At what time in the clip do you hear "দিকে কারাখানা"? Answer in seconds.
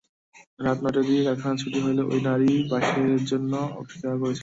1.07-1.55